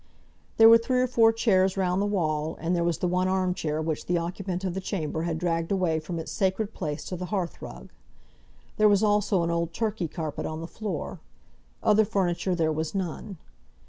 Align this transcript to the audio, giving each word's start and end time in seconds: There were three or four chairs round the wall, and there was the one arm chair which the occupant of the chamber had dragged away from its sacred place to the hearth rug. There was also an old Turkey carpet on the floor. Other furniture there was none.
There 0.57 0.67
were 0.67 0.79
three 0.79 0.99
or 0.99 1.05
four 1.05 1.31
chairs 1.31 1.77
round 1.77 2.01
the 2.01 2.07
wall, 2.07 2.57
and 2.59 2.75
there 2.75 2.83
was 2.83 2.97
the 2.97 3.07
one 3.07 3.27
arm 3.27 3.53
chair 3.53 3.79
which 3.79 4.07
the 4.07 4.17
occupant 4.17 4.63
of 4.63 4.73
the 4.73 4.81
chamber 4.81 5.21
had 5.29 5.37
dragged 5.37 5.71
away 5.71 5.99
from 5.99 6.17
its 6.17 6.31
sacred 6.31 6.73
place 6.73 7.03
to 7.05 7.15
the 7.15 7.27
hearth 7.27 7.61
rug. 7.61 7.91
There 8.77 8.89
was 8.89 9.03
also 9.03 9.43
an 9.43 9.51
old 9.51 9.73
Turkey 9.73 10.07
carpet 10.07 10.47
on 10.47 10.59
the 10.59 10.65
floor. 10.65 11.19
Other 11.83 12.03
furniture 12.03 12.55
there 12.55 12.71
was 12.73 12.95
none. 12.95 13.37